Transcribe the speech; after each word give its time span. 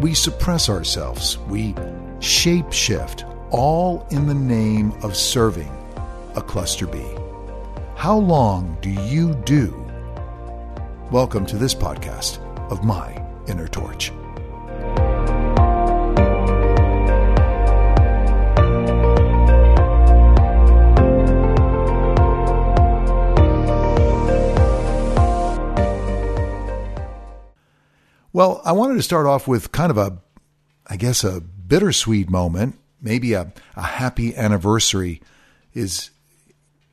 We 0.00 0.14
suppress 0.14 0.70
ourselves. 0.70 1.36
We 1.40 1.74
shapeshift, 2.20 3.28
all 3.50 4.06
in 4.10 4.26
the 4.26 4.32
name 4.32 4.92
of 5.02 5.14
serving 5.14 5.70
a 6.36 6.40
cluster 6.40 6.86
B. 6.86 7.04
How 7.96 8.16
long 8.16 8.78
do 8.80 8.88
you 8.88 9.34
do? 9.44 9.76
Welcome 11.10 11.44
to 11.44 11.58
this 11.58 11.74
podcast 11.74 12.38
of 12.70 12.82
My 12.82 13.22
Inner 13.46 13.68
Torch. 13.68 14.10
Well, 28.40 28.62
I 28.64 28.72
wanted 28.72 28.94
to 28.94 29.02
start 29.02 29.26
off 29.26 29.46
with 29.46 29.70
kind 29.70 29.90
of 29.90 29.98
a, 29.98 30.16
I 30.86 30.96
guess, 30.96 31.24
a 31.24 31.42
bittersweet 31.42 32.30
moment. 32.30 32.78
Maybe 32.98 33.34
a, 33.34 33.52
a 33.76 33.82
happy 33.82 34.34
anniversary 34.34 35.20
is 35.74 36.08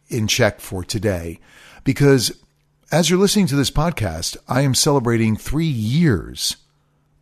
in 0.10 0.28
check 0.28 0.60
for 0.60 0.84
today. 0.84 1.40
Because 1.86 2.38
as 2.92 3.10
you're 3.10 3.18
listening 3.18 3.48
to 3.48 3.56
this 3.56 3.72
podcast, 3.72 4.36
I 4.50 4.60
am 4.60 4.76
celebrating 4.76 5.38
three 5.38 5.70
years 5.70 6.58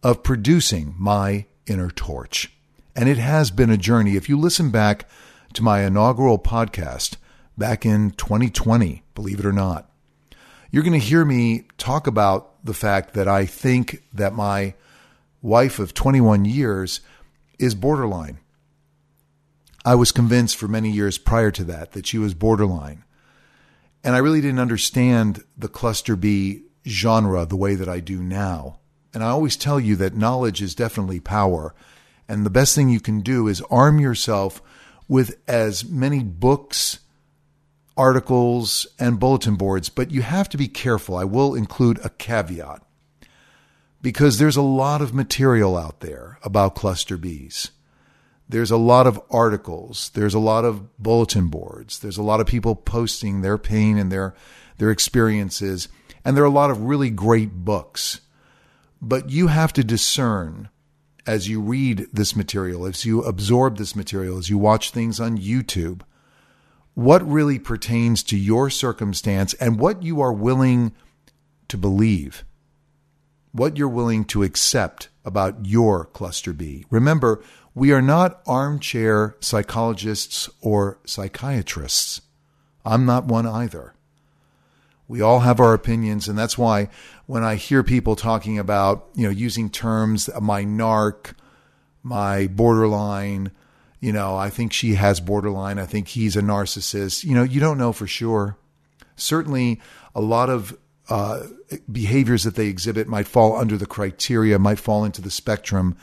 of 0.02 0.24
producing 0.24 0.96
my 0.98 1.46
inner 1.68 1.92
torch. 1.92 2.52
And 2.96 3.08
it 3.08 3.20
has 3.20 3.52
been 3.52 3.70
a 3.70 3.78
journey. 3.78 4.16
If 4.16 4.28
you 4.28 4.40
listen 4.40 4.72
back 4.72 5.08
to 5.54 5.62
my 5.62 5.84
inaugural 5.84 6.40
podcast 6.40 7.18
back 7.60 7.86
in 7.86 8.10
2020, 8.10 9.04
believe 9.14 9.40
it 9.40 9.46
or 9.46 9.54
not, 9.54 9.88
you're 10.72 10.82
going 10.82 11.00
to 11.00 11.08
hear 11.08 11.26
me 11.26 11.66
talk 11.78 12.08
about 12.08 12.55
the 12.66 12.74
fact 12.74 13.14
that 13.14 13.28
I 13.28 13.46
think 13.46 14.04
that 14.12 14.34
my 14.34 14.74
wife 15.42 15.78
of 15.78 15.94
21 15.94 16.44
years 16.46 17.00
is 17.60 17.76
borderline. 17.76 18.40
I 19.86 19.94
was 19.94 20.12
convinced 20.12 20.58
for 20.58 20.68
many 20.68 20.90
years 20.90 21.20
prior 21.20 21.52
to 21.52 21.64
that 21.66 21.92
that 21.92 22.08
she 22.08 22.18
was 22.18 22.34
borderline. 22.34 23.04
And 24.04 24.16
I 24.16 24.18
really 24.18 24.42
didn't 24.42 24.60
understand 24.60 25.44
the 25.56 25.68
cluster 25.68 26.16
B 26.16 26.64
genre 26.88 27.46
the 27.46 27.56
way 27.56 27.76
that 27.76 27.88
I 27.88 28.00
do 28.00 28.22
now. 28.22 28.80
And 29.14 29.24
I 29.24 29.30
always 29.30 29.56
tell 29.56 29.80
you 29.80 29.96
that 29.98 30.16
knowledge 30.16 30.62
is 30.62 30.74
definitely 30.74 31.20
power. 31.20 31.76
And 32.28 32.46
the 32.46 32.50
best 32.50 32.74
thing 32.74 32.90
you 32.90 33.00
can 33.00 33.22
do 33.22 33.48
is 33.48 33.62
arm 33.70 34.00
yourself 34.00 34.60
with 35.08 35.40
as 35.48 35.86
many 35.86 36.24
books 36.24 37.00
articles, 37.98 38.88
and 39.00 39.20
bulletin 39.20 39.56
boards, 39.56 39.90
but 39.90 40.12
you 40.12 40.22
have 40.22 40.50
to 40.50 40.58
be 40.58 40.68
careful. 40.68 41.16
I 41.16 41.24
will 41.24 41.56
include 41.56 42.00
a 42.04 42.10
caveat 42.10 42.82
because 44.02 44.38
there's 44.38 44.58
a 44.58 44.62
lot 44.62 45.02
of 45.02 45.14
material 45.14 45.78
out 45.78 46.02
there 46.02 46.38
about 46.44 46.76
cluster 46.76 47.18
Bs. 47.18 47.72
There's 48.48 48.70
a 48.70 48.78
lot 48.78 49.08
of 49.08 49.20
articles, 49.32 50.12
there's 50.14 50.36
a 50.36 50.40
lot 50.40 50.66
of 50.66 50.96
bulletin 51.02 51.48
boards, 51.48 51.98
there's 52.00 52.18
a 52.18 52.24
lot 52.24 52.40
of 52.40 52.46
people 52.46 52.76
posting 52.76 53.42
their 53.42 53.58
pain 53.58 53.98
and 53.98 54.12
their 54.12 54.36
their 54.78 54.92
experiences, 54.92 55.88
and 56.24 56.36
there 56.36 56.44
are 56.44 56.48
a 56.48 56.52
lot 56.52 56.70
of 56.70 56.82
really 56.82 57.10
great 57.10 57.52
books. 57.52 58.22
But 59.02 59.30
you 59.30 59.48
have 59.48 59.74
to 59.74 59.84
discern 59.84 60.70
as 61.26 61.50
you 61.50 61.60
read 61.60 62.08
this 62.14 62.36
material, 62.36 62.86
as 62.86 63.06
you 63.06 63.24
absorb 63.24 63.78
this 63.78 63.96
material, 63.96 64.38
as 64.38 64.50
you 64.50 64.58
watch 64.58 64.92
things 64.92 65.20
on 65.20 65.38
YouTube, 65.38 66.02
what 66.96 67.30
really 67.30 67.60
pertains 67.60 68.24
to 68.24 68.38
your 68.38 68.70
circumstance 68.70 69.54
and 69.56 69.80
what 69.80 70.02
you 70.02 70.22
are 70.22 70.34
willing 70.34 70.94
to 71.68 71.78
believe, 71.78 72.44
what 73.52 73.78
you're 73.78 73.88
willing 73.88 74.26
to 74.26 74.44
accept 74.44 75.10
about 75.24 75.66
your 75.66 76.06
cluster 76.06 76.54
B. 76.54 76.86
Remember, 76.90 77.44
we 77.74 77.92
are 77.92 78.02
not 78.02 78.42
armchair 78.48 79.36
psychologists 79.42 80.50
or 80.62 80.98
psychiatrists. 81.06 82.22
I'm 82.86 83.06
not 83.06 83.26
one 83.26 83.46
either. 83.46 83.94
We 85.08 85.22
all 85.22 85.42
have 85.42 85.60
our 85.60 85.74
opinions, 85.74 86.28
and 86.28 86.38
that's 86.38 86.58
why 86.58 86.90
when 87.26 87.44
I 87.44 87.56
hear 87.56 87.84
people 87.84 88.16
talking 88.16 88.58
about, 88.58 89.10
you 89.14 89.24
know, 89.24 89.30
using 89.30 89.70
terms, 89.70 90.30
my 90.42 90.64
narc, 90.64 91.34
my 92.02 92.48
borderline, 92.48 93.52
you 94.00 94.12
know, 94.12 94.36
I 94.36 94.50
think 94.50 94.74
she 94.74 94.96
has 94.96 95.20
borderline. 95.20 95.80
I 95.80 95.86
think 95.86 96.10
he's 96.10 96.36
a 96.36 96.42
narcissist. 96.42 97.24
You 97.24 97.34
know, 97.34 97.44
you 97.44 97.60
don't 97.60 97.78
know 97.78 97.94
for 97.94 98.08
sure. 98.08 98.58
Certainly, 99.16 99.80
a 100.14 100.22
lot 100.22 100.50
of 100.50 100.78
uh, 101.10 101.44
behaviors 101.92 102.44
that 102.44 102.56
they 102.56 102.68
exhibit 102.68 103.08
might 103.08 103.28
fall 103.28 103.56
under 103.56 103.78
the 103.78 103.86
criteria, 103.86 104.60
might 104.60 104.80
fall 104.80 105.06
into 105.06 105.22
the 105.22 105.32
spectrum. 105.32 105.96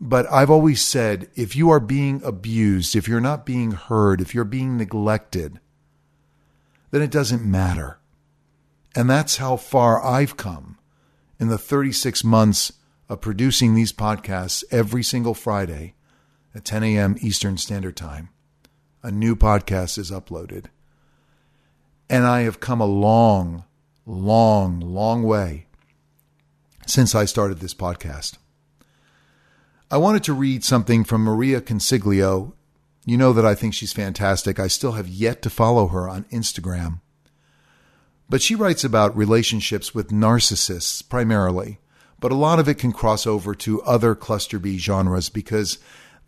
But 0.00 0.30
I've 0.30 0.50
always 0.50 0.82
said 0.82 1.28
if 1.34 1.56
you 1.56 1.70
are 1.70 1.80
being 1.80 2.22
abused, 2.24 2.94
if 2.94 3.08
you're 3.08 3.20
not 3.20 3.46
being 3.46 3.72
heard, 3.72 4.20
if 4.20 4.34
you're 4.34 4.44
being 4.44 4.76
neglected, 4.76 5.60
then 6.90 7.02
it 7.02 7.10
doesn't 7.10 7.44
matter. 7.44 7.98
And 8.94 9.08
that's 9.08 9.36
how 9.36 9.56
far 9.56 10.04
I've 10.04 10.36
come 10.36 10.78
in 11.38 11.48
the 11.48 11.58
36 11.58 12.24
months 12.24 12.72
of 13.08 13.20
producing 13.20 13.74
these 13.74 13.92
podcasts 13.92 14.64
every 14.70 15.02
single 15.02 15.34
Friday 15.34 15.94
at 16.54 16.64
10 16.64 16.82
a.m. 16.84 17.16
Eastern 17.20 17.56
Standard 17.56 17.96
Time, 17.96 18.30
a 19.02 19.10
new 19.10 19.36
podcast 19.36 19.98
is 19.98 20.10
uploaded. 20.10 20.66
And 22.10 22.26
I 22.26 22.40
have 22.42 22.60
come 22.60 22.80
a 22.80 22.86
long, 22.86 23.64
long, 24.06 24.80
long 24.80 25.22
way 25.22 25.66
since 26.86 27.14
I 27.14 27.26
started 27.26 27.60
this 27.60 27.74
podcast. 27.74 28.38
I 29.90 29.96
wanted 29.98 30.24
to 30.24 30.32
read 30.32 30.64
something 30.64 31.04
from 31.04 31.22
Maria 31.22 31.60
Consiglio. 31.60 32.54
You 33.06 33.16
know 33.16 33.32
that 33.32 33.46
I 33.46 33.54
think 33.54 33.74
she's 33.74 33.92
fantastic. 33.92 34.58
I 34.58 34.68
still 34.68 34.92
have 34.92 35.08
yet 35.08 35.42
to 35.42 35.50
follow 35.50 35.88
her 35.88 36.08
on 36.08 36.24
Instagram. 36.24 37.00
But 38.28 38.42
she 38.42 38.54
writes 38.54 38.84
about 38.84 39.16
relationships 39.16 39.94
with 39.94 40.10
narcissists 40.10 41.06
primarily, 41.08 41.78
but 42.20 42.32
a 42.32 42.36
lot 42.36 42.58
of 42.58 42.68
it 42.68 42.74
can 42.74 42.92
cross 42.92 43.26
over 43.26 43.54
to 43.54 43.82
other 43.82 44.14
cluster 44.14 44.58
B 44.58 44.76
genres 44.76 45.30
because 45.30 45.78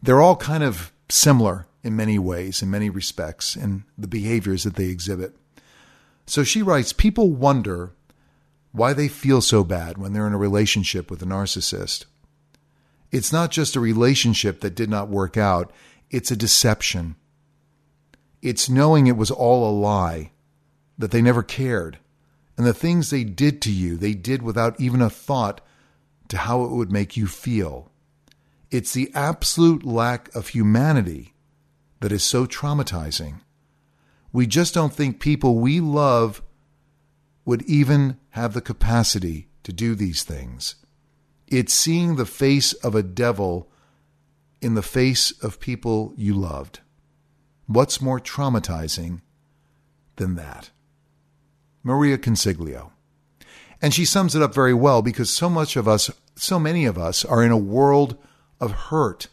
they're 0.03 0.21
all 0.21 0.37
kind 0.37 0.63
of 0.63 0.93
similar 1.09 1.67
in 1.83 1.97
many 1.97 2.19
ways, 2.19 2.63
in 2.63 2.71
many 2.71 2.91
respects, 2.91 3.57
in 3.57 3.85
the 3.97 4.09
behaviors 4.09 4.65
that 4.65 4.77
they 4.77 4.87
exhibit. 4.87 5.37
So 6.27 6.45
she 6.45 6.63
writes 6.63 6.93
People 6.93 7.31
wonder 7.31 7.93
why 8.73 8.93
they 8.93 9.09
feel 9.09 9.41
so 9.41 9.65
bad 9.65 9.99
when 9.99 10.13
they're 10.13 10.27
in 10.27 10.33
a 10.33 10.39
relationship 10.39 11.11
with 11.11 11.23
a 11.23 11.27
narcissist. 11.27 12.05
It's 13.11 13.33
not 13.33 13.51
just 13.51 13.75
a 13.75 13.81
relationship 13.81 14.61
that 14.61 14.77
did 14.77 14.89
not 14.89 15.09
work 15.09 15.37
out, 15.37 15.73
it's 16.11 16.31
a 16.31 16.37
deception. 16.37 17.17
It's 18.43 18.71
knowing 18.71 19.07
it 19.07 19.17
was 19.17 19.31
all 19.31 19.69
a 19.69 19.75
lie, 19.75 20.31
that 20.97 21.11
they 21.11 21.21
never 21.21 21.43
cared. 21.43 21.99
And 22.57 22.67
the 22.67 22.75
things 22.75 23.11
they 23.11 23.25
did 23.25 23.61
to 23.63 23.73
you, 23.73 23.97
they 23.97 24.15
did 24.15 24.43
without 24.43 24.79
even 24.81 25.03
a 25.03 25.11
thought 25.11 25.61
to 26.29 26.37
how 26.37 26.65
it 26.65 26.71
would 26.71 26.93
make 26.93 27.17
you 27.17 27.27
feel. 27.27 27.90
It's 28.71 28.93
the 28.93 29.11
absolute 29.15 29.85
lack 29.85 30.35
of 30.35 30.49
humanity 30.49 31.35
that 32.01 32.13
is 32.13 32.23
so 32.23 32.47
traumatizing. 32.47 33.41
We 34.33 34.47
just 34.47 34.75
don't 34.75 34.93
think 34.93 35.21
people 35.21 35.59
we 35.59 35.81
love 35.81 36.43
would 37.45 37.63
even 37.63 38.17
have 38.31 38.55
the 38.55 38.61
capacity 38.61 39.49
to 39.65 39.73
do 39.73 39.95
these 39.95 40.23
things. 40.23 40.77
It's 41.49 41.73
seeing 41.73 42.15
the 42.15 42.27
face 42.27 42.73
of 42.75 42.95
a 42.95 43.03
devil 43.03 43.69
in 44.61 44.75
the 44.75 44.83
face 44.83 45.33
of 45.43 45.59
people 45.59 46.15
you 46.17 46.35
loved. 46.35 46.81
What's 47.67 48.01
more 48.01 48.21
traumatizing 48.21 49.21
than 50.17 50.37
that? 50.37 50.71
Maria 51.83 52.19
Consiglio. 52.19 52.93
And 53.83 53.95
she 53.95 54.05
sums 54.05 54.37
it 54.37 54.43
up 54.43 54.55
very 54.55 54.75
well 54.75 55.03
because 55.03 55.31
so 55.31 55.49
much 55.49 55.77
of 55.77 55.89
us, 55.89 56.11
so 56.37 56.59
many 56.59 56.85
of 56.85 56.99
us, 56.99 57.25
are 57.25 57.43
in 57.43 57.51
a 57.51 57.57
world 57.57 58.17
of 58.61 58.73
hurt. 58.73 59.29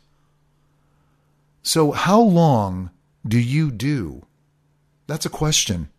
So, 1.61 1.91
how 1.91 2.21
long 2.21 2.91
do 3.27 3.39
you 3.39 3.71
do? 3.71 4.25
That's 5.05 5.25
a 5.25 5.29
question. 5.29 5.89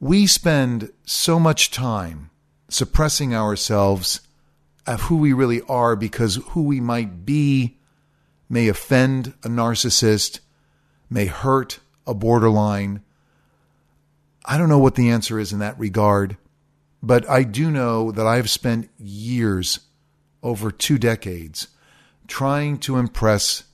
We 0.00 0.26
spend 0.26 0.92
so 1.04 1.40
much 1.40 1.70
time 1.70 2.30
suppressing 2.68 3.34
ourselves 3.34 4.20
of 4.86 5.02
who 5.02 5.16
we 5.16 5.32
really 5.32 5.62
are 5.62 5.96
because 5.96 6.36
who 6.50 6.62
we 6.62 6.80
might 6.80 7.24
be 7.24 7.78
may 8.48 8.68
offend 8.68 9.34
a 9.42 9.48
narcissist, 9.48 10.40
may 11.10 11.26
hurt 11.26 11.80
a 12.06 12.14
borderline. 12.14 13.02
I 14.44 14.56
don't 14.56 14.68
know 14.68 14.78
what 14.78 14.94
the 14.94 15.10
answer 15.10 15.38
is 15.38 15.52
in 15.52 15.58
that 15.58 15.78
regard, 15.78 16.36
but 17.02 17.28
I 17.28 17.42
do 17.42 17.70
know 17.70 18.10
that 18.12 18.26
I've 18.26 18.50
spent 18.50 18.88
years 18.98 19.80
over 20.42 20.70
two 20.70 20.98
decades 20.98 21.68
trying 22.26 22.78
to 22.78 22.96
impress 22.96 23.64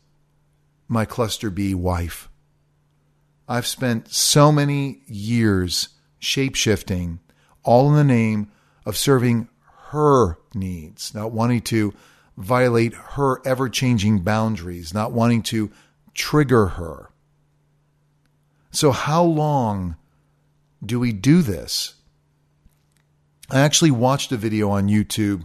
my 0.89 1.05
cluster 1.05 1.51
B 1.51 1.75
wife. 1.75 2.29
I've 3.49 3.67
spent 3.67 4.13
so 4.13 4.51
many 4.51 5.03
years 5.07 5.91
shape 6.19 6.55
shifting, 6.55 7.21
all 7.63 7.91
in 7.91 7.97
the 7.97 8.05
name 8.05 8.51
of 8.87 8.97
serving 8.97 9.49
her 9.89 10.39
needs, 10.55 11.15
not 11.15 11.33
wanting 11.33 11.61
to 11.63 11.93
violate 12.37 12.95
her 12.95 13.47
ever 13.47 13.69
changing 13.69 14.21
boundaries, 14.21 14.95
not 14.95 15.13
wanting 15.13 15.43
to 15.43 15.71
trigger 16.15 16.67
her. 16.67 17.11
So, 18.71 18.91
how 18.91 19.23
long 19.23 19.97
do 20.85 20.99
we 20.99 21.13
do 21.13 21.43
this? 21.43 21.95
I 23.51 23.61
actually 23.61 23.91
watched 23.91 24.33
a 24.33 24.37
video 24.37 24.71
on 24.71 24.89
YouTube 24.89 25.45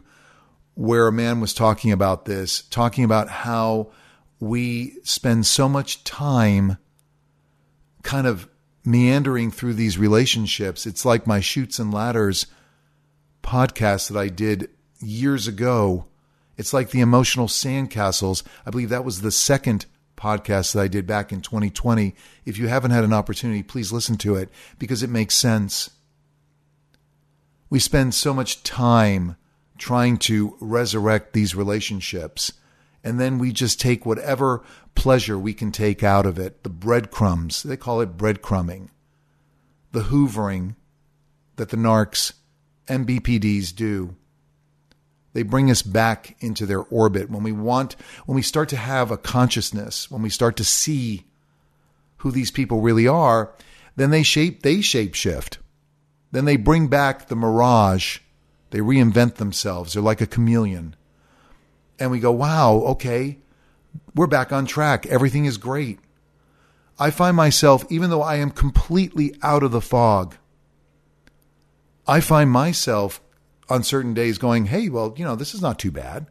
where 0.79 1.07
a 1.07 1.11
man 1.11 1.41
was 1.41 1.53
talking 1.53 1.91
about 1.91 2.23
this, 2.23 2.61
talking 2.61 3.03
about 3.03 3.27
how 3.27 3.91
we 4.39 4.95
spend 5.03 5.45
so 5.45 5.67
much 5.67 6.05
time 6.05 6.77
kind 8.01 8.25
of 8.25 8.47
meandering 8.85 9.51
through 9.51 9.73
these 9.73 9.97
relationships. 9.97 10.87
It's 10.87 11.03
like 11.03 11.27
my 11.27 11.41
Chutes 11.41 11.79
and 11.79 11.93
Ladders 11.93 12.47
podcast 13.43 14.09
that 14.09 14.17
I 14.17 14.29
did 14.29 14.69
years 15.01 15.49
ago. 15.49 16.05
It's 16.55 16.71
like 16.71 16.91
the 16.91 17.01
emotional 17.01 17.47
sandcastles. 17.47 18.43
I 18.65 18.69
believe 18.69 18.87
that 18.87 19.03
was 19.03 19.19
the 19.19 19.31
second 19.31 19.85
podcast 20.15 20.71
that 20.73 20.81
I 20.81 20.87
did 20.87 21.05
back 21.05 21.33
in 21.33 21.41
2020. 21.41 22.15
If 22.45 22.57
you 22.57 22.69
haven't 22.69 22.91
had 22.91 23.03
an 23.03 23.11
opportunity, 23.11 23.63
please 23.63 23.91
listen 23.91 24.15
to 24.19 24.37
it 24.37 24.47
because 24.77 25.03
it 25.03 25.09
makes 25.09 25.35
sense. 25.35 25.89
We 27.69 27.79
spend 27.79 28.13
so 28.13 28.33
much 28.33 28.63
time 28.63 29.35
trying 29.79 30.17
to 30.17 30.55
resurrect 30.59 31.33
these 31.33 31.55
relationships, 31.55 32.53
and 33.03 33.19
then 33.19 33.39
we 33.39 33.51
just 33.51 33.79
take 33.79 34.05
whatever 34.05 34.63
pleasure 34.93 35.39
we 35.39 35.53
can 35.53 35.71
take 35.71 36.03
out 36.03 36.25
of 36.25 36.37
it 36.37 36.63
the 36.63 36.69
breadcrumbs, 36.69 37.63
they 37.63 37.77
call 37.77 38.01
it 38.01 38.17
breadcrumbing, 38.17 38.89
the 39.91 40.01
hoovering 40.01 40.75
that 41.55 41.69
the 41.69 41.77
narcs 41.77 42.33
and 42.87 43.07
BPDs 43.07 43.75
do. 43.75 44.15
They 45.33 45.43
bring 45.43 45.69
us 45.69 45.81
back 45.81 46.35
into 46.39 46.65
their 46.65 46.81
orbit 46.81 47.29
when 47.29 47.43
we 47.43 47.51
want, 47.51 47.95
when 48.25 48.35
we 48.35 48.41
start 48.41 48.69
to 48.69 48.77
have 48.77 49.11
a 49.11 49.17
consciousness, 49.17 50.09
when 50.09 50.21
we 50.21 50.29
start 50.29 50.57
to 50.57 50.63
see 50.63 51.25
who 52.17 52.31
these 52.31 52.51
people 52.51 52.81
really 52.81 53.07
are, 53.07 53.53
then 53.95 54.09
they 54.09 54.23
shape, 54.23 54.63
they 54.63 54.81
shape 54.81 55.13
shift. 55.13 55.59
Then 56.31 56.45
they 56.45 56.57
bring 56.57 56.87
back 56.87 57.27
the 57.27 57.35
mirage. 57.35 58.19
They 58.71 58.79
reinvent 58.79 59.35
themselves. 59.35 59.93
They're 59.93 60.01
like 60.01 60.21
a 60.21 60.27
chameleon. 60.27 60.95
And 61.97 62.11
we 62.11 62.19
go, 62.19 62.31
wow, 62.31 62.75
okay, 62.75 63.39
we're 64.15 64.27
back 64.27 64.51
on 64.51 64.65
track. 64.65 65.05
Everything 65.07 65.45
is 65.45 65.57
great. 65.57 65.99
I 66.97 67.11
find 67.11 67.35
myself, 67.35 67.85
even 67.89 68.09
though 68.09 68.21
I 68.21 68.35
am 68.35 68.51
completely 68.51 69.35
out 69.41 69.63
of 69.63 69.71
the 69.71 69.81
fog, 69.81 70.35
I 72.07 72.19
find 72.19 72.49
myself 72.49 73.21
on 73.69 73.83
certain 73.83 74.13
days 74.13 74.37
going, 74.37 74.65
hey, 74.65 74.89
well, 74.89 75.13
you 75.17 75.23
know, 75.23 75.35
this 75.35 75.53
is 75.53 75.61
not 75.61 75.79
too 75.79 75.91
bad. 75.91 76.27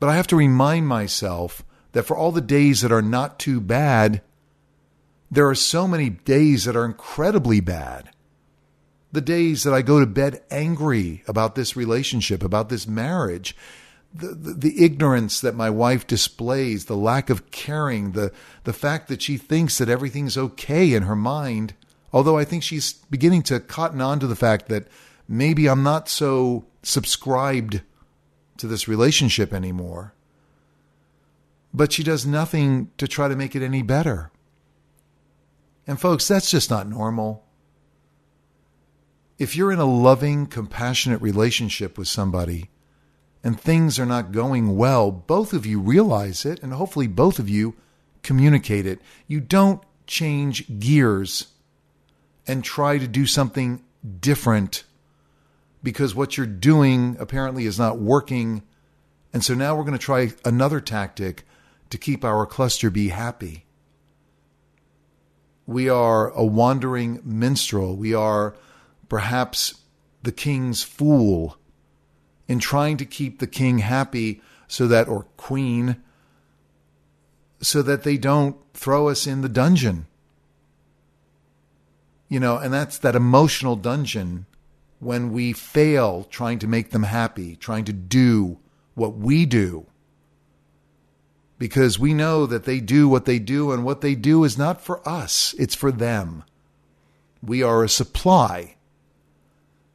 But 0.00 0.08
I 0.08 0.16
have 0.16 0.26
to 0.28 0.36
remind 0.36 0.86
myself 0.86 1.64
that 1.92 2.04
for 2.04 2.16
all 2.16 2.32
the 2.32 2.40
days 2.40 2.82
that 2.82 2.92
are 2.92 3.02
not 3.02 3.38
too 3.38 3.60
bad, 3.60 4.22
there 5.30 5.48
are 5.48 5.54
so 5.54 5.88
many 5.88 6.10
days 6.10 6.64
that 6.64 6.76
are 6.76 6.84
incredibly 6.84 7.60
bad 7.60 8.10
the 9.12 9.20
days 9.20 9.62
that 9.62 9.72
I 9.72 9.82
go 9.82 10.00
to 10.00 10.06
bed 10.06 10.42
angry 10.50 11.22
about 11.26 11.54
this 11.54 11.76
relationship, 11.76 12.42
about 12.42 12.68
this 12.68 12.86
marriage, 12.86 13.56
the, 14.14 14.28
the, 14.28 14.52
the, 14.54 14.84
ignorance 14.84 15.40
that 15.40 15.54
my 15.54 15.70
wife 15.70 16.06
displays, 16.06 16.86
the 16.86 16.96
lack 16.96 17.30
of 17.30 17.50
caring, 17.50 18.12
the, 18.12 18.32
the 18.64 18.72
fact 18.72 19.08
that 19.08 19.22
she 19.22 19.36
thinks 19.36 19.78
that 19.78 19.88
everything's 19.88 20.36
okay 20.36 20.94
in 20.94 21.04
her 21.04 21.16
mind, 21.16 21.74
although 22.12 22.38
I 22.38 22.44
think 22.44 22.62
she's 22.62 22.94
beginning 23.10 23.42
to 23.44 23.60
cotton 23.60 24.00
on 24.00 24.18
to 24.20 24.26
the 24.26 24.36
fact 24.36 24.68
that 24.68 24.88
maybe 25.26 25.68
I'm 25.68 25.82
not 25.82 26.08
so 26.08 26.64
subscribed 26.82 27.82
to 28.58 28.66
this 28.66 28.88
relationship 28.88 29.52
anymore. 29.52 30.14
But 31.72 31.92
she 31.92 32.02
does 32.02 32.26
nothing 32.26 32.90
to 32.96 33.06
try 33.06 33.28
to 33.28 33.36
make 33.36 33.54
it 33.54 33.62
any 33.62 33.82
better. 33.82 34.30
And 35.86 36.00
folks, 36.00 36.26
that's 36.26 36.50
just 36.50 36.70
not 36.70 36.88
normal 36.88 37.44
if 39.38 39.54
you're 39.54 39.72
in 39.72 39.78
a 39.78 39.84
loving, 39.84 40.46
compassionate 40.46 41.22
relationship 41.22 41.96
with 41.96 42.08
somebody 42.08 42.70
and 43.44 43.58
things 43.58 43.98
are 43.98 44.06
not 44.06 44.32
going 44.32 44.76
well, 44.76 45.12
both 45.12 45.52
of 45.52 45.64
you 45.64 45.80
realize 45.80 46.44
it 46.44 46.60
and 46.62 46.72
hopefully 46.72 47.06
both 47.06 47.38
of 47.38 47.48
you 47.48 47.74
communicate 48.22 48.84
it. 48.84 49.00
You 49.28 49.40
don't 49.40 49.80
change 50.06 50.80
gears 50.80 51.48
and 52.46 52.64
try 52.64 52.98
to 52.98 53.06
do 53.06 53.26
something 53.26 53.84
different 54.20 54.82
because 55.82 56.14
what 56.14 56.36
you're 56.36 56.46
doing 56.46 57.16
apparently 57.20 57.64
is 57.64 57.78
not 57.78 57.98
working. 57.98 58.62
And 59.32 59.44
so 59.44 59.54
now 59.54 59.76
we're 59.76 59.84
going 59.84 59.92
to 59.92 60.04
try 60.04 60.32
another 60.44 60.80
tactic 60.80 61.44
to 61.90 61.98
keep 61.98 62.24
our 62.24 62.44
cluster 62.44 62.90
B 62.90 63.08
happy. 63.08 63.66
We 65.66 65.88
are 65.88 66.30
a 66.30 66.44
wandering 66.44 67.20
minstrel. 67.24 67.94
We 67.94 68.14
are 68.14 68.56
perhaps 69.08 69.82
the 70.22 70.32
king's 70.32 70.82
fool 70.82 71.56
in 72.46 72.58
trying 72.58 72.96
to 72.96 73.04
keep 73.04 73.38
the 73.38 73.46
king 73.46 73.78
happy 73.78 74.40
so 74.66 74.86
that, 74.88 75.08
or 75.08 75.24
queen, 75.36 75.96
so 77.60 77.82
that 77.82 78.02
they 78.02 78.16
don't 78.16 78.56
throw 78.74 79.08
us 79.08 79.26
in 79.26 79.42
the 79.42 79.48
dungeon. 79.48 80.06
You 82.28 82.40
know, 82.40 82.58
and 82.58 82.72
that's 82.72 82.98
that 82.98 83.16
emotional 83.16 83.76
dungeon 83.76 84.46
when 85.00 85.32
we 85.32 85.52
fail 85.52 86.24
trying 86.24 86.58
to 86.58 86.66
make 86.66 86.90
them 86.90 87.04
happy, 87.04 87.56
trying 87.56 87.84
to 87.84 87.92
do 87.92 88.58
what 88.94 89.16
we 89.16 89.46
do. 89.46 89.86
Because 91.58 91.98
we 91.98 92.14
know 92.14 92.46
that 92.46 92.64
they 92.64 92.80
do 92.80 93.08
what 93.08 93.24
they 93.24 93.38
do, 93.38 93.72
and 93.72 93.84
what 93.84 94.00
they 94.00 94.14
do 94.14 94.44
is 94.44 94.58
not 94.58 94.80
for 94.80 95.06
us, 95.08 95.54
it's 95.58 95.74
for 95.74 95.90
them. 95.90 96.44
We 97.42 97.62
are 97.62 97.82
a 97.82 97.88
supply 97.88 98.76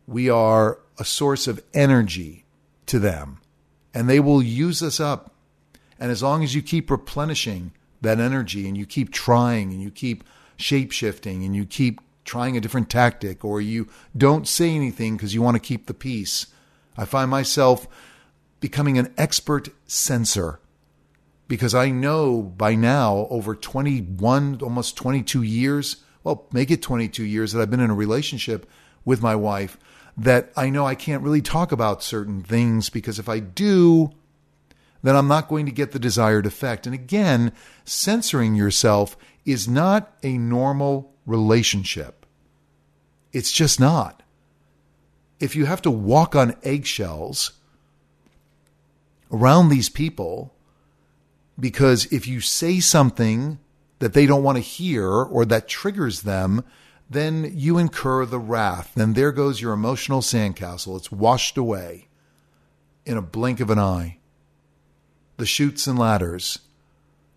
we 0.07 0.29
are 0.29 0.79
a 0.97 1.05
source 1.05 1.47
of 1.47 1.63
energy 1.73 2.45
to 2.87 2.99
them, 2.99 3.39
and 3.93 4.09
they 4.09 4.19
will 4.19 4.41
use 4.41 4.83
us 4.83 4.99
up. 4.99 5.33
And 5.99 6.11
as 6.11 6.21
long 6.21 6.43
as 6.43 6.53
you 6.53 6.61
keep 6.61 6.91
replenishing 6.91 7.71
that 8.01 8.19
energy 8.19 8.67
and 8.67 8.77
you 8.77 8.85
keep 8.85 9.11
trying 9.11 9.71
and 9.71 9.81
you 9.81 9.89
keep 9.89 10.23
shape 10.57 10.91
shifting 10.91 11.43
and 11.43 11.55
you 11.55 11.65
keep 11.65 12.01
trying 12.25 12.55
a 12.57 12.61
different 12.61 12.89
tactic 12.89 13.43
or 13.43 13.61
you 13.61 13.87
don't 14.15 14.47
say 14.47 14.75
anything 14.75 15.15
because 15.15 15.33
you 15.33 15.41
want 15.41 15.55
to 15.55 15.59
keep 15.59 15.87
the 15.87 15.93
peace, 15.93 16.47
I 16.97 17.05
find 17.05 17.29
myself 17.29 17.87
becoming 18.59 18.97
an 18.97 19.13
expert 19.17 19.69
censor 19.87 20.59
because 21.47 21.75
I 21.75 21.89
know 21.89 22.41
by 22.41 22.75
now, 22.75 23.27
over 23.29 23.55
21, 23.55 24.59
almost 24.61 24.95
22 24.95 25.41
years, 25.43 25.97
well, 26.23 26.47
make 26.51 26.71
it 26.71 26.81
22 26.81 27.23
years 27.23 27.51
that 27.51 27.61
I've 27.61 27.69
been 27.69 27.79
in 27.79 27.89
a 27.89 27.95
relationship 27.95 28.69
with 29.05 29.21
my 29.21 29.35
wife, 29.35 29.77
that 30.17 30.51
I 30.55 30.69
know 30.69 30.85
I 30.85 30.95
can't 30.95 31.23
really 31.23 31.41
talk 31.41 31.71
about 31.71 32.03
certain 32.03 32.43
things 32.43 32.89
because 32.89 33.19
if 33.19 33.27
I 33.27 33.39
do, 33.39 34.11
then 35.01 35.15
I'm 35.15 35.27
not 35.27 35.49
going 35.49 35.65
to 35.65 35.71
get 35.71 35.91
the 35.91 35.99
desired 35.99 36.45
effect. 36.45 36.85
And 36.85 36.93
again, 36.93 37.51
censoring 37.83 38.55
yourself 38.55 39.17
is 39.45 39.67
not 39.67 40.15
a 40.23 40.37
normal 40.37 41.11
relationship. 41.25 42.25
It's 43.31 43.51
just 43.51 43.79
not. 43.79 44.21
If 45.39 45.55
you 45.55 45.65
have 45.65 45.81
to 45.81 45.91
walk 45.91 46.35
on 46.35 46.55
eggshells 46.63 47.53
around 49.31 49.69
these 49.69 49.89
people, 49.89 50.53
because 51.59 52.05
if 52.05 52.27
you 52.27 52.39
say 52.39 52.79
something 52.79 53.59
that 53.99 54.13
they 54.13 54.25
don't 54.25 54.43
want 54.43 54.57
to 54.57 54.61
hear 54.61 55.09
or 55.09 55.43
that 55.45 55.67
triggers 55.67 56.21
them, 56.21 56.63
then 57.13 57.51
you 57.55 57.77
incur 57.77 58.25
the 58.25 58.39
wrath. 58.39 58.91
Then 58.95 59.13
there 59.13 59.31
goes 59.31 59.61
your 59.61 59.73
emotional 59.73 60.21
sandcastle. 60.21 60.97
It's 60.97 61.11
washed 61.11 61.57
away 61.57 62.07
in 63.05 63.17
a 63.17 63.21
blink 63.21 63.59
of 63.59 63.69
an 63.69 63.79
eye. 63.79 64.17
The 65.37 65.45
Chutes 65.45 65.87
and 65.87 65.97
Ladders. 65.97 66.59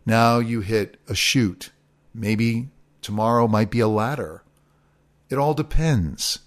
Now 0.05 0.39
you 0.39 0.61
hit 0.61 0.99
a 1.09 1.15
chute. 1.15 1.71
Maybe 2.15 2.69
tomorrow 3.03 3.49
might 3.49 3.71
be 3.71 3.81
a 3.81 3.89
ladder. 3.89 4.43
It 5.29 5.39
all 5.39 5.55
depends. 5.55 6.41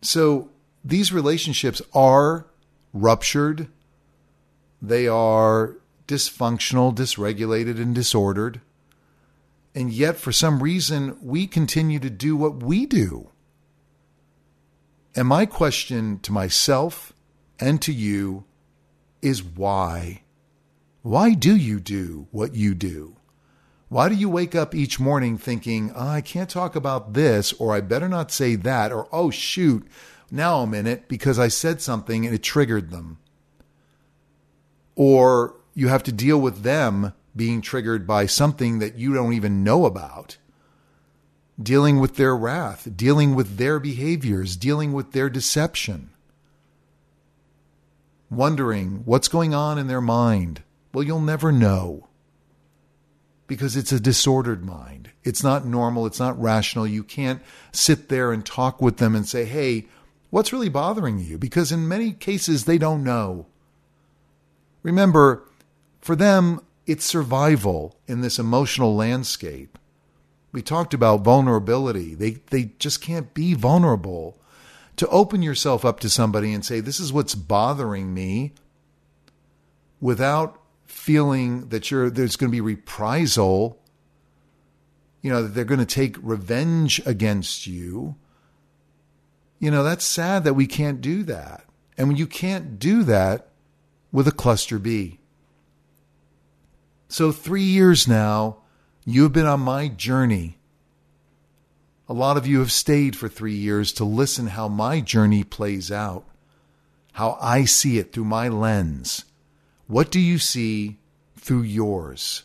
So 0.00 0.50
these 0.84 1.12
relationships 1.12 1.82
are 1.92 2.46
ruptured. 2.92 3.68
They 4.80 5.08
are 5.08 5.76
dysfunctional, 6.06 6.94
dysregulated, 6.94 7.80
and 7.80 7.94
disordered. 7.94 8.60
And 9.74 9.92
yet, 9.92 10.16
for 10.16 10.32
some 10.32 10.62
reason, 10.62 11.16
we 11.22 11.46
continue 11.46 11.98
to 12.00 12.10
do 12.10 12.36
what 12.36 12.62
we 12.62 12.86
do. 12.86 13.30
And 15.14 15.28
my 15.28 15.46
question 15.46 16.20
to 16.20 16.32
myself 16.32 17.12
and 17.60 17.80
to 17.82 17.92
you 17.92 18.44
is 19.22 19.42
why? 19.42 20.22
Why 21.02 21.34
do 21.34 21.56
you 21.56 21.80
do 21.80 22.28
what 22.30 22.54
you 22.54 22.74
do? 22.74 23.16
Why 23.88 24.08
do 24.08 24.14
you 24.14 24.28
wake 24.28 24.54
up 24.54 24.74
each 24.74 25.00
morning 25.00 25.38
thinking, 25.38 25.92
oh, 25.94 26.08
I 26.08 26.20
can't 26.20 26.50
talk 26.50 26.76
about 26.76 27.14
this, 27.14 27.52
or 27.54 27.74
I 27.74 27.80
better 27.80 28.08
not 28.08 28.30
say 28.30 28.54
that, 28.56 28.92
or 28.92 29.08
oh, 29.10 29.30
shoot, 29.30 29.86
now 30.30 30.60
I'm 30.60 30.74
in 30.74 30.86
it 30.86 31.08
because 31.08 31.38
I 31.38 31.48
said 31.48 31.80
something 31.80 32.26
and 32.26 32.34
it 32.34 32.42
triggered 32.42 32.90
them. 32.90 33.18
Or 34.94 35.54
you 35.74 35.88
have 35.88 36.02
to 36.04 36.12
deal 36.12 36.38
with 36.38 36.62
them 36.62 37.14
being 37.38 37.62
triggered 37.62 38.06
by 38.06 38.26
something 38.26 38.80
that 38.80 38.98
you 38.98 39.14
don't 39.14 39.32
even 39.32 39.64
know 39.64 39.86
about, 39.86 40.36
dealing 41.60 41.98
with 41.98 42.16
their 42.16 42.36
wrath, 42.36 42.86
dealing 42.94 43.34
with 43.34 43.56
their 43.56 43.80
behaviors, 43.80 44.56
dealing 44.56 44.92
with 44.92 45.12
their 45.12 45.30
deception, 45.30 46.10
wondering 48.30 49.02
what's 49.06 49.28
going 49.28 49.54
on 49.54 49.78
in 49.78 49.86
their 49.86 50.02
mind. 50.02 50.62
Well, 50.92 51.02
you'll 51.02 51.20
never 51.20 51.50
know 51.50 52.08
because 53.46 53.76
it's 53.76 53.92
a 53.92 54.00
disordered 54.00 54.64
mind. 54.64 55.10
It's 55.24 55.42
not 55.42 55.64
normal. 55.64 56.06
It's 56.06 56.20
not 56.20 56.40
rational. 56.40 56.86
You 56.86 57.02
can't 57.02 57.40
sit 57.72 58.08
there 58.08 58.32
and 58.32 58.44
talk 58.44 58.82
with 58.82 58.98
them 58.98 59.16
and 59.16 59.26
say, 59.26 59.46
hey, 59.46 59.86
what's 60.30 60.52
really 60.52 60.68
bothering 60.68 61.18
you? 61.18 61.38
Because 61.38 61.72
in 61.72 61.88
many 61.88 62.12
cases, 62.12 62.64
they 62.66 62.78
don't 62.78 63.02
know. 63.02 63.46
Remember, 64.82 65.44
for 66.00 66.14
them, 66.14 66.60
it's 66.88 67.04
survival 67.04 68.00
in 68.08 68.22
this 68.22 68.38
emotional 68.38 68.96
landscape. 68.96 69.78
We 70.52 70.62
talked 70.62 70.94
about 70.94 71.20
vulnerability. 71.20 72.14
They, 72.14 72.38
they 72.48 72.72
just 72.78 73.02
can't 73.02 73.34
be 73.34 73.52
vulnerable. 73.52 74.40
To 74.96 75.06
open 75.08 75.42
yourself 75.42 75.84
up 75.84 76.00
to 76.00 76.08
somebody 76.08 76.52
and 76.52 76.64
say, 76.64 76.80
This 76.80 76.98
is 76.98 77.12
what's 77.12 77.34
bothering 77.34 78.12
me, 78.12 78.54
without 80.00 80.60
feeling 80.86 81.68
that 81.68 81.90
you're, 81.90 82.08
there's 82.08 82.36
going 82.36 82.50
to 82.50 82.56
be 82.56 82.62
reprisal, 82.62 83.78
you 85.20 85.30
know, 85.30 85.42
that 85.42 85.50
they're 85.50 85.64
going 85.64 85.78
to 85.78 85.86
take 85.86 86.16
revenge 86.22 87.00
against 87.06 87.66
you. 87.66 88.16
You 89.60 89.70
know, 89.70 89.84
that's 89.84 90.04
sad 90.04 90.44
that 90.44 90.54
we 90.54 90.66
can't 90.66 91.00
do 91.02 91.22
that. 91.24 91.64
And 91.98 92.08
when 92.08 92.16
you 92.16 92.26
can't 92.26 92.78
do 92.78 93.02
that 93.04 93.48
with 94.10 94.26
a 94.26 94.32
cluster 94.32 94.78
B. 94.78 95.17
So, 97.08 97.32
three 97.32 97.62
years 97.62 98.06
now, 98.06 98.58
you've 99.04 99.32
been 99.32 99.46
on 99.46 99.60
my 99.60 99.88
journey. 99.88 100.58
A 102.08 102.12
lot 102.12 102.36
of 102.36 102.46
you 102.46 102.60
have 102.60 102.72
stayed 102.72 103.16
for 103.16 103.28
three 103.28 103.54
years 103.54 103.92
to 103.94 104.04
listen 104.04 104.48
how 104.48 104.68
my 104.68 105.00
journey 105.00 105.44
plays 105.44 105.90
out, 105.90 106.24
how 107.12 107.36
I 107.40 107.64
see 107.64 107.98
it 107.98 108.12
through 108.12 108.24
my 108.24 108.48
lens. 108.48 109.24
What 109.86 110.10
do 110.10 110.20
you 110.20 110.38
see 110.38 110.98
through 111.36 111.62
yours? 111.62 112.44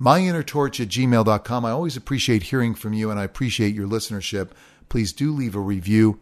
myinnertorch 0.00 0.80
at 0.80 0.88
gmail.com. 0.88 1.64
I 1.64 1.70
always 1.70 1.96
appreciate 1.96 2.44
hearing 2.44 2.74
from 2.74 2.92
you 2.92 3.10
and 3.10 3.18
I 3.18 3.24
appreciate 3.24 3.74
your 3.74 3.88
listenership. 3.88 4.50
Please 4.88 5.12
do 5.12 5.32
leave 5.32 5.54
a 5.54 5.60
review 5.60 6.20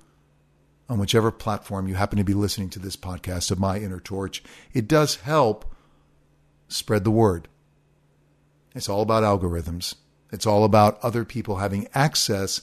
on 0.88 0.99
whichever 0.99 1.30
platform 1.30 1.88
you 1.88 1.94
happen 1.94 2.18
to 2.18 2.25
be 2.25 2.35
listening 2.35 2.71
to 2.71 2.78
this 2.78 2.97
podcast 2.97 3.50
of 3.50 3.59
My 3.59 3.78
Inner 3.78 4.00
Torch. 4.00 4.42
It 4.73 4.87
does 4.87 5.16
help 5.16 5.72
spread 6.73 7.05
the 7.05 7.11
word. 7.11 7.49
It's 8.75 8.88
all 8.88 9.02
about 9.02 9.23
algorithms. 9.23 9.95
It's 10.31 10.47
all 10.47 10.64
about 10.64 10.99
other 11.02 11.25
people 11.25 11.57
having 11.57 11.88
access 11.95 12.62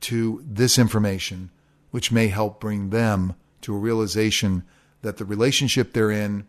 to 0.00 0.42
this 0.46 0.78
information, 0.78 1.50
which 1.90 2.12
may 2.12 2.28
help 2.28 2.60
bring 2.60 2.90
them 2.90 3.34
to 3.62 3.74
a 3.74 3.78
realization 3.78 4.64
that 5.02 5.18
the 5.18 5.24
relationship 5.24 5.92
they're 5.92 6.10
in 6.10 6.46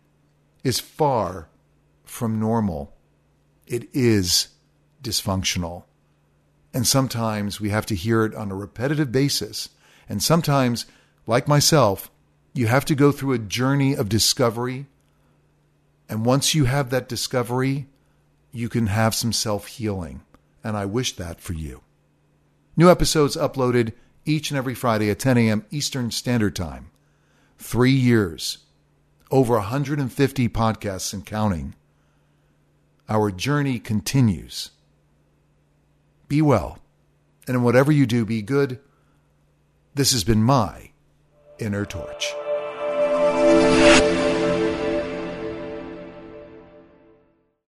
is 0.63 0.79
far 0.79 1.49
from 2.03 2.39
normal. 2.39 2.93
It 3.67 3.89
is 3.93 4.49
dysfunctional. 5.03 5.83
And 6.73 6.87
sometimes 6.87 7.61
we 7.61 7.69
have 7.69 7.85
to 7.87 7.95
hear 7.95 8.25
it 8.25 8.35
on 8.35 8.51
a 8.51 8.55
repetitive 8.55 9.11
basis. 9.11 9.69
And 10.09 10.21
sometimes, 10.21 10.85
like 11.27 11.47
myself, 11.47 12.09
you 12.53 12.67
have 12.67 12.85
to 12.85 12.95
go 12.95 13.11
through 13.11 13.33
a 13.33 13.39
journey 13.39 13.93
of 13.95 14.09
discovery 14.09 14.87
and 16.09 16.25
once 16.25 16.53
you 16.53 16.65
have 16.65 16.89
that 16.89 17.09
discovery, 17.09 17.87
you 18.51 18.69
can 18.69 18.87
have 18.87 19.15
some 19.15 19.33
self 19.33 19.67
healing. 19.67 20.21
And 20.63 20.75
I 20.75 20.85
wish 20.85 21.15
that 21.15 21.41
for 21.41 21.53
you. 21.53 21.81
New 22.75 22.89
episodes 22.89 23.35
uploaded 23.35 23.93
each 24.25 24.49
and 24.49 24.57
every 24.57 24.73
Friday 24.73 25.09
at 25.09 25.19
10 25.19 25.37
a.m. 25.37 25.65
Eastern 25.71 26.11
Standard 26.11 26.55
Time. 26.55 26.89
Three 27.57 27.91
years, 27.91 28.59
over 29.31 29.53
150 29.53 30.49
podcasts 30.49 31.13
and 31.13 31.25
counting. 31.25 31.75
Our 33.07 33.31
journey 33.31 33.79
continues. 33.79 34.71
Be 36.27 36.41
well, 36.41 36.79
and 37.47 37.55
in 37.55 37.63
whatever 37.63 37.91
you 37.91 38.05
do, 38.05 38.25
be 38.25 38.41
good. 38.41 38.79
This 39.93 40.11
has 40.11 40.23
been 40.23 40.43
my 40.43 40.91
Inner 41.59 41.85
Torch. 41.85 42.33